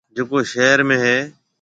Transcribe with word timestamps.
جڪو 0.15 0.37
شهر 0.51 0.79
۾ 0.89 0.95
هيَ۔ 1.03 1.17